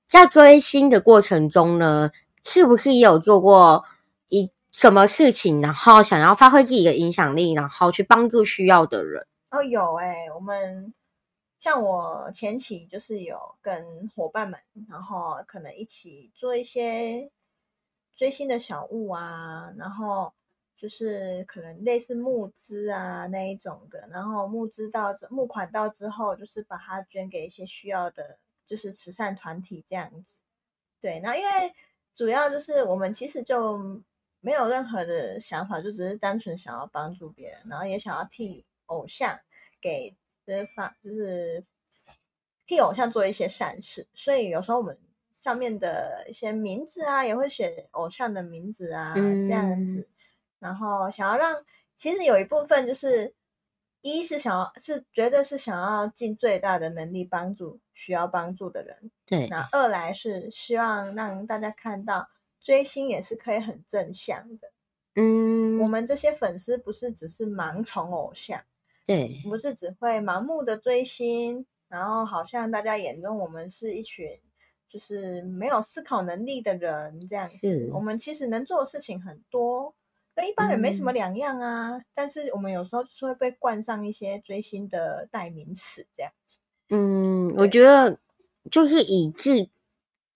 [0.07, 2.11] 在追星的过程中呢，
[2.43, 3.83] 是不是也有做过
[4.29, 9.25] 一什么事情，然后想要发挥自己的影响力，然后去帮助需要的人？
[9.51, 10.93] 哦，有诶、欸，我们。
[11.65, 17.31] 像我前期就是有跟伙伴们，然后可能一起做一些
[18.13, 20.31] 追星的小物啊，然后
[20.75, 30.37] 就是可能类似募资啊那一种的，然后募资到募款到之后，就是把它捐给一些需要的，就是慈善团体这样子。
[31.01, 31.73] 对，那因为
[32.13, 34.03] 主要就是我们其实就
[34.39, 39.39] 没有任何的想法，就只是单纯想要帮助别人，然后也想要替偶像
[39.81, 40.15] 给
[40.45, 41.63] 就是发就是
[42.65, 44.97] 替偶像做一些善事，所以有时候我们。
[45.35, 50.07] 上面的一些名字啊，也会写偶像的名字啊，嗯、这样子。
[50.59, 51.61] 然后想要让，
[51.97, 53.35] 其实有一部分就是，
[53.99, 59.11] 一是想要，是绝对是想要尽最大的能力帮助需要帮助的人。
[59.25, 59.47] 对。
[59.49, 62.29] 那二来是希望让大家看到
[62.61, 64.71] 追星也是可以很正向的。
[65.15, 65.81] 嗯。
[65.81, 68.63] 我们这些粉丝不是只是盲从偶像，
[69.05, 74.27] 对，不是只会盲目的追星，然后好像大家眼中我们是一群。
[74.87, 77.57] 就是没有思考能力的人，这样子。
[77.57, 79.93] 是我们其实能做的事情很多，
[80.33, 81.97] 跟一般人没什么两样啊。
[81.97, 86.59] 嗯、但是我们有时候就是会被冠上一些追星的代名词，这样子。
[86.91, 88.17] 嗯，我觉得
[88.71, 89.67] 就是以自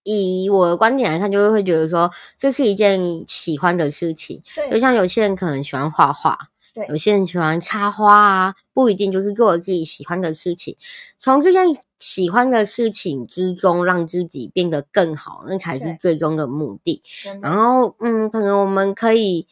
[0.04, 4.42] 以我的观点来看，就会会觉得说这是一件喜欢的事情。
[4.56, 6.50] 对，就像有些人可能喜欢画画。
[6.74, 10.76] 对，有些人喜欢插花啊，不一定就是做自己喜欢的事情。
[11.18, 11.64] 从这件
[11.98, 17.02] 喜欢的事情之中，让自己变得更好，那才是最终的目的。
[17.42, 19.48] 然后，嗯，可能我们可以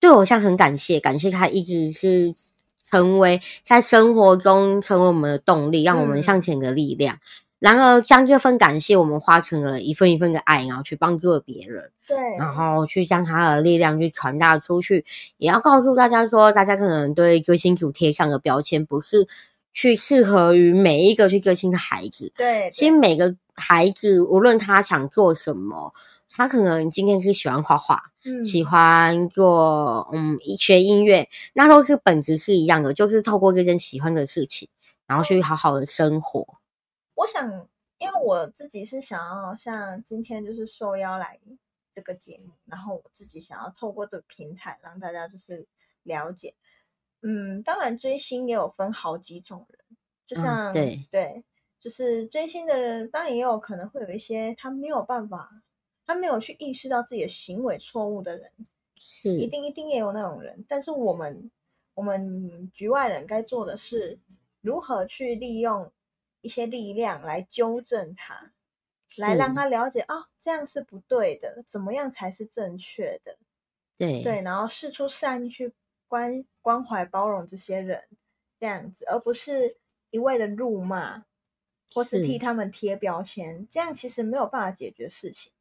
[0.00, 2.34] 对偶像很感谢，感谢他一直是
[2.90, 7.16] 成为在生活中成为我们的动力，让我们向前的力量。
[7.16, 7.20] 嗯
[7.58, 11.90] 然而，将这份感谢，我们化成了一份一份的爱，然后去帮助了别人。
[12.06, 15.04] 对，然后去将他的力量去传达出去，
[15.38, 19.26] 也要告诉大家说，大家可能对追星族贴上的标签，不是
[19.72, 22.30] 去适合于每一个去追星的孩子。
[22.36, 25.94] 对，对，其实每个孩子，无论他想做什么，
[26.30, 34.68] 他可能今天是喜欢画画，嗯，喜欢做嗯学音乐，那都是本质是一样的，就是透过这件喜欢的事情，
[35.06, 36.46] 然后去好好的生活。
[37.16, 41.40] 我想，因为我自己是想要像今天就是受邀来
[41.94, 45.66] 这个节目，然后我自己想要透过这个平台让大家就是
[46.02, 46.54] 了解，
[47.22, 49.80] 嗯，当然追星也有分好几种人，
[50.26, 51.08] 就像、嗯、对。
[51.10, 51.44] 对，
[51.80, 55.62] 就是追星的人，当然也有可能会有一些他没有办法，
[56.04, 58.52] 他没有去意识到自己的行为错误的人，
[58.96, 59.30] 是。
[59.30, 61.50] 一定一定也有那种人，但是我们
[61.94, 64.18] 我们局外人该做的是
[64.60, 65.90] 如何去利用。
[66.40, 68.52] 一些力量来纠正他，
[69.18, 73.38] 来让他了解哦，这样是不对的，怎么样才是正确的？
[73.98, 75.72] 对对，然后试出善意去
[76.06, 78.06] 关关怀包容这些人，
[78.60, 79.78] 这样子，而不是
[80.10, 81.24] 一味的辱骂，
[81.92, 85.52] 或是替他们贴标签，这样其实没有办法解决事情。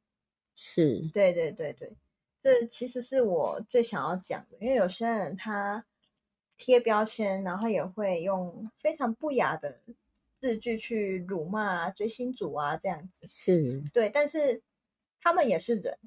[0.55, 1.95] 是，对对对对，
[2.39, 5.86] 这其实是我最想要讲的，因为有些人他
[6.57, 9.80] 贴标签，然后也会用非常不雅的。
[10.39, 14.61] 字句去辱骂追星族啊，这样子是对，但是
[15.21, 15.97] 他们也是人，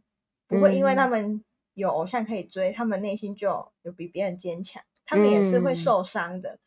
[0.47, 6.55] 不会因为他们有偶像可以追，嗯、他们内心就有比别人坚强，他们也是会受伤的。
[6.55, 6.61] 嗯、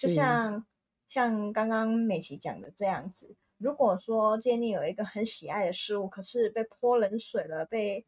[0.00, 0.66] 就像
[1.08, 8.04] 像刚刚美琪讲的这样子，如果说今天你有一个很喜爱的事物，可是被泼冷水了，被。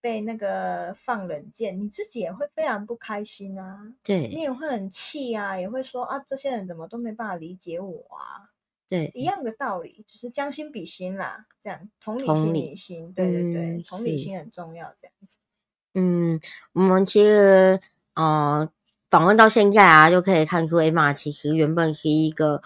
[0.00, 3.92] 被那个放冷箭，你自己也会非常不开心啊。
[4.02, 8.50] 对，你也会很气啊，也会说啊，这些人怎么都没办法理解我啊。
[8.88, 15.38] 对，一样的道理，就是将心比心啦，这样同理心理心，对对对，嗯、同理心很重要，这样子。
[15.94, 16.40] 嗯，
[16.72, 17.80] 我们其实
[18.14, 18.70] 呃
[19.10, 22.62] 访问到现在啊，就可以看出 Emma 其实原本是一个。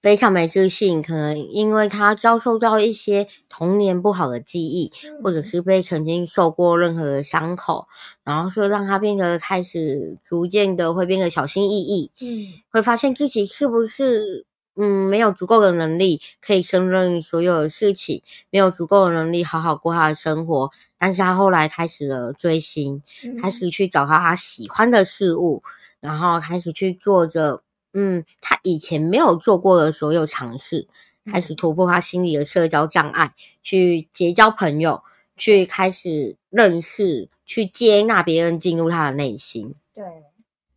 [0.00, 7.88] 非常没自信，可能因为他遭受到一些童年不好的记忆，嗯、或者是被曾经受过任何的伤口，
[8.24, 14.46] 然后说让他变得开始逐渐的会变得小心翼翼，嗯，会发现自己是不是
[14.76, 25.64] 嗯没有足够的能力可以胜任所有的事情，没有足够的能力好好过他的生活，但是他后来开始了追星，嗯、开始去找到他喜欢的事物，
[25.98, 27.62] 然后开始去做着。
[27.92, 30.86] 嗯，他以前没有做过的所有尝试，
[31.24, 35.02] 开始突破他心里的社交障碍，去结交朋友，
[35.36, 39.74] 去开始认识，去接纳别人进入他的内心。
[39.94, 40.04] 对，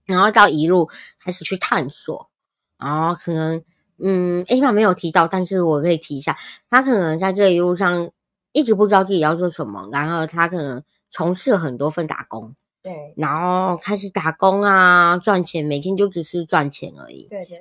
[0.05, 0.89] 然后到一路
[1.20, 2.30] 开始去探索，
[2.78, 3.64] 然后可能，
[3.97, 6.38] 嗯，Emma 没有提到，但是我可以提一下，
[6.70, 8.09] 他可能在这一路上
[8.53, 12.55] 一直不知道自己要做什么，然后他可能从事了很多份打工。
[12.84, 17.27] 对，然后开始打工啊，赚钱，每天就只是赚钱而已。
[17.29, 17.59] 对对。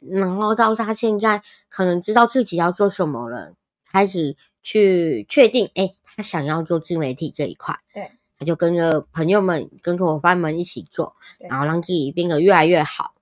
[0.00, 3.54] 然后到他现在可能知道自己要做什么了，
[3.90, 7.78] 开始去确定，哎，他想要做自媒体这一块。
[7.92, 8.12] 对。
[8.38, 13.14] 他就跟着朋友们、跟着伙伴们一起做，然后让自己变得越来越好。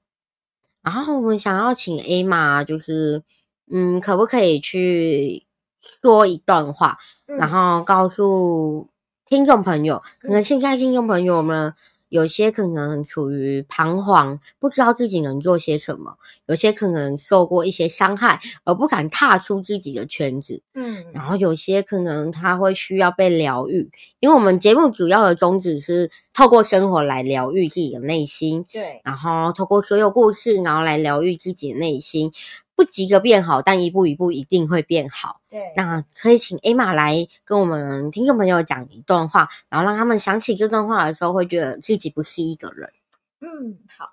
[0.83, 3.23] 然后我们想要请 Emma，就是
[3.71, 5.47] 嗯，可不可以去
[5.81, 8.91] 说一段话，嗯、然后告诉
[9.29, 11.75] 听众朋友，可能现在听众朋友们。
[12.09, 16.13] 有些可能处于彷徨，不知道自己能做些什么；
[16.47, 20.63] 有些可能受过一些伤害，而不敢踏出自己的圈子。
[20.75, 28.65] 嗯，然后有些可能他会需要被疗愈，因为我们节目主要的宗旨是透过生活来疗愈自己的内心。
[28.73, 32.31] 对，然后透过所有故事，然后来疗愈自己的内心。
[32.77, 35.41] 不及格变好，但一步一步一定会变好。
[35.49, 42.93] 对，那可以请 Emma 来跟我们听众朋友讲一段话，然后让他们想起这段话的时候，会觉得自己不是一个人。
[43.41, 44.13] 嗯，好。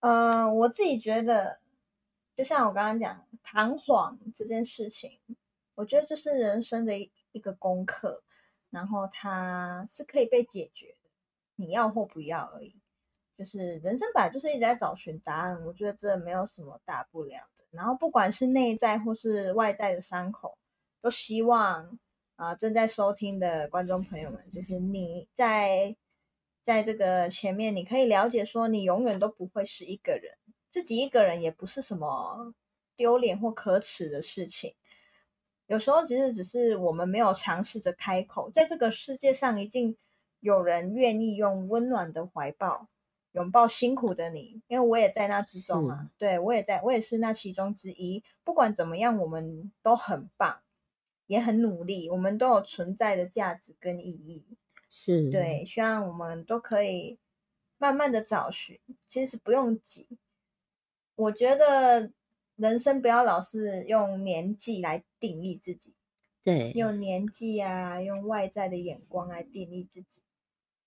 [0.00, 1.58] 呃，我自己觉得，
[2.36, 5.18] 就像我刚刚讲，彷徨这件事情，
[5.74, 8.22] 我觉得这是人生的一一个功课，
[8.70, 11.10] 然后它是可以被解决的，
[11.56, 12.76] 你要或不要而已。
[13.38, 17.64] 就是人生本来就是一直在找寻答案，我觉得这没有什么大不了的。
[17.70, 20.58] 然后，不管是内在或是外在的伤口，
[21.00, 21.98] 都希望
[22.34, 25.96] 啊、正在收听的观众朋友们，就是你在
[26.62, 30.36] 在这个前面，你可以了解说，你永远都不会是一个人，
[30.68, 32.52] 自己一个人也不是什么
[32.96, 34.74] 丢脸或可耻的事情。
[35.66, 39.96] 有时候，其实只是我们没有尝试着开口，在这个世界上，已经
[40.40, 42.88] 有人愿意用温暖的怀抱。
[43.38, 46.10] 拥抱辛苦的你，因为我也在那之中啊。
[46.18, 48.24] 对，我也在，我也是那其中之一。
[48.42, 50.60] 不管怎么样，我们都很棒，
[51.28, 54.44] 也很努力，我们都有存在的价值跟意义。
[54.88, 57.20] 是，对，希望我们都可以
[57.78, 58.80] 慢慢的找寻。
[59.06, 60.08] 其实不用急，
[61.14, 62.10] 我觉得
[62.56, 65.94] 人生不要老是用年纪来定义自己。
[66.42, 70.22] 对，用年纪啊，用外在的眼光来定义自己。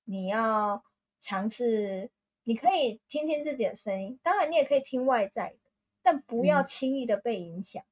[0.04, 0.84] 你要
[1.18, 2.12] 尝试。
[2.44, 5.72] 你可以听听自己的声音，当然你也可以听外在的，
[6.02, 7.84] 但不要轻易的被影响。
[7.84, 7.88] 嗯、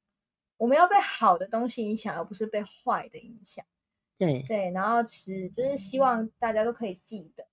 [0.58, 3.66] 我们要被好的东西影响，而不是被坏的影响。
[4.18, 7.48] 对对，然后是就是希望大家都可以记得，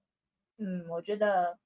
[0.56, 1.58] 嗯，我觉得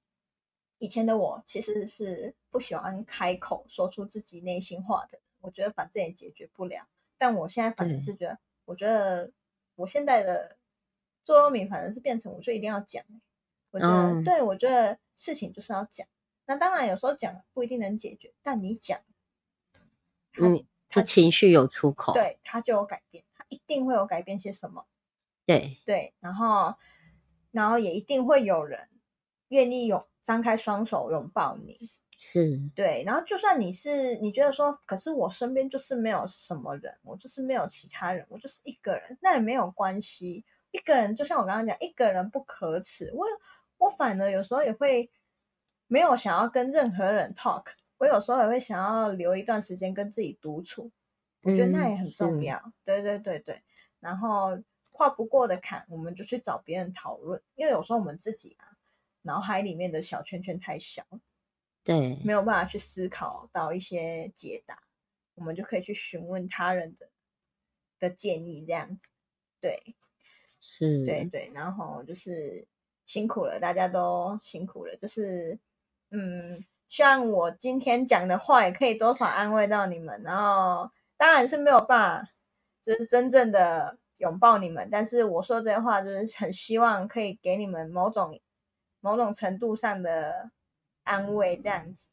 [0.78, 6.86] 以前的我其实是不喜欢开口说出自己内心话的，我觉得反正也解决不了。
[7.16, 9.32] 但我现在反正是觉得，我觉得
[9.76, 10.58] 我现在的
[11.22, 13.04] 座右铭反正是变成，我就一定要讲。
[13.70, 16.06] 我觉得，嗯、对，我觉得事情就是要讲。
[16.46, 18.98] 那当然，有时候讲不一定能解决，但你讲，
[20.38, 24.86] 嗯，他情绪有出口，对，他就有改变，他一定会有改变些什么。
[25.44, 26.74] 对对，然后，
[27.50, 28.88] 然后也一定会有人
[29.48, 31.90] 愿意拥张开双手拥抱你。
[32.16, 33.04] 是，对。
[33.04, 40.44] 然后，就算你是你觉得说，可是我身边就是没有什么人，我就是没有其他人，我就是一个人，那也没有关系。
[40.70, 43.12] 一个人就像我刚刚讲，一个人不可耻。
[43.14, 43.26] 我。
[43.80, 45.10] 我反而有时候也会
[45.86, 47.64] 没有想要跟任何人 talk，
[47.96, 50.92] 我有时候也会想要留一段时间跟自己独处，
[51.42, 52.58] 我觉得那也很重要。
[52.58, 53.62] 嗯、对对对对，
[53.98, 58.76] 然后跨不过的坎，我们就去找别人讨论，因为有时候我们自己啊，
[59.22, 61.02] 脑海里面的小圈圈太小，
[61.82, 64.82] 对，没有办法去思考到一些解答，
[65.36, 67.08] 我们就可以去询问他人的
[67.98, 69.08] 的建议，这样子，
[69.58, 69.96] 对，
[70.60, 72.68] 是，对对，然后就是。
[73.10, 74.94] 辛苦了，大家都辛苦了。
[74.94, 75.58] 就是，
[76.12, 80.22] 嗯，希望我今天讲的话也可以多少安慰到你们。
[80.22, 82.30] 然后，当然是没有办法，
[82.84, 84.88] 就是真正的拥抱你们。
[84.92, 88.40] 但是我说这些话，就是很希望可以给你们某种、
[89.00, 90.52] 某种程度上的
[91.02, 92.06] 安慰，这样子。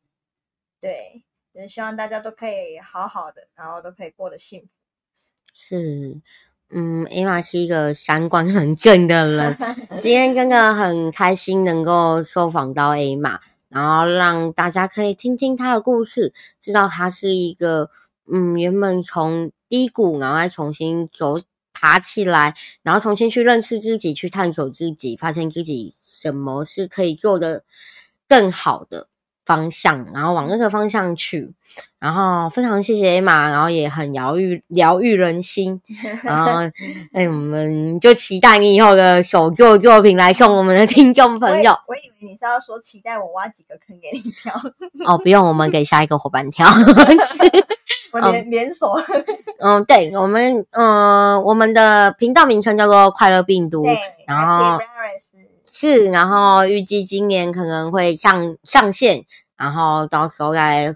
[0.81, 1.23] 对，
[1.53, 4.67] 就是希望大家都可以好好的，然后都可以过得幸福。
[5.53, 6.19] 是。
[6.69, 9.57] 嗯，Emma 是一个三观很正的人。
[10.01, 13.39] 今天真的很开心能够受访到 Emma，
[13.69, 17.89] 然后让大家可以听听她的故事，知道她是一个
[18.29, 21.39] 嗯，原本从低谷，然后再重新走
[21.71, 22.53] 爬起来，
[22.83, 27.63] 然后重新去认识自己，去探索自己，发现自己什么是可以做得
[28.27, 29.07] 更好的。
[29.47, 31.49] 方向，然后往那个方向去，
[31.99, 35.81] 然后非常谢谢 Emma，然后也很疗愈疗愈人心，
[36.21, 36.51] 然后
[37.13, 41.71] 哎，我们就期待你以后的手作作品来送我们的听众朋友。
[41.71, 44.53] 我，我以为你是要说期待我挖几个坑给你跳，
[45.05, 46.67] 哦，不用，我们给下一个伙伴跳。
[48.11, 49.01] 我连连锁，
[49.59, 53.85] 嗯，对，我们嗯，我们的频道名称叫做快乐病毒，
[54.27, 54.77] 然后。
[55.79, 59.25] 是，然后预计今年可能会上上线，
[59.55, 60.95] 然后到时候来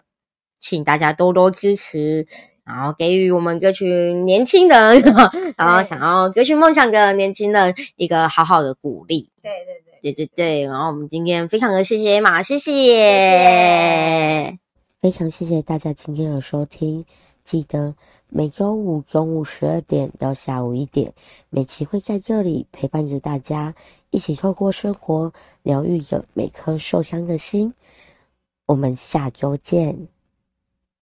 [0.60, 2.26] 请大家多多支持
[2.64, 5.00] 然后给予我们这群年轻人，
[5.56, 9.32] 然后想要追寻梦想的年轻人一个好好的鼓励。
[9.44, 10.64] 对对对，对对对。
[10.64, 14.58] 然后我们今天非常的谢谢谢，谢谢，
[15.00, 17.06] 非常谢谢大家今天的收听。
[17.44, 17.94] 记得
[18.34, 21.14] 每周五中午十二点到下午一点，
[21.50, 23.76] 美琪会在这里陪伴着大家，
[24.10, 27.74] 一起透过生活疗愈着每颗受伤的心。
[28.68, 30.08] 我们下周见。